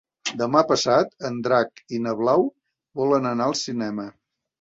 [0.37, 2.47] Demà passat en Drac i na Blau
[3.01, 4.09] volen anar al cinema.